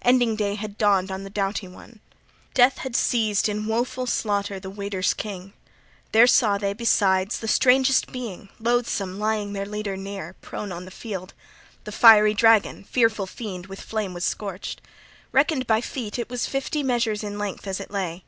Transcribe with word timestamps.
Ending 0.00 0.34
day 0.34 0.54
had 0.54 0.78
dawned 0.78 1.10
on 1.10 1.24
the 1.24 1.28
doughty 1.28 1.68
one; 1.68 2.00
death 2.54 2.78
had 2.78 2.96
seized 2.96 3.50
in 3.50 3.66
woful 3.66 4.06
slaughter 4.06 4.58
the 4.58 4.70
Weders' 4.70 5.12
king. 5.12 5.52
There 6.12 6.26
saw 6.26 6.56
they, 6.56 6.72
besides, 6.72 7.38
the 7.38 7.48
strangest 7.48 8.10
being, 8.10 8.48
loathsome, 8.58 9.18
lying 9.18 9.52
their 9.52 9.66
leader 9.66 9.94
near, 9.94 10.36
prone 10.40 10.72
on 10.72 10.86
the 10.86 10.90
field. 10.90 11.34
The 11.84 11.92
fiery 11.92 12.32
dragon, 12.32 12.84
fearful 12.84 13.26
fiend, 13.26 13.66
with 13.66 13.82
flame 13.82 14.14
was 14.14 14.24
scorched. 14.24 14.80
Reckoned 15.32 15.66
by 15.66 15.82
feet, 15.82 16.18
it 16.18 16.30
was 16.30 16.46
fifty 16.46 16.82
measures 16.82 17.22
in 17.22 17.36
length 17.38 17.66
as 17.66 17.78
it 17.78 17.90
lay. 17.90 18.24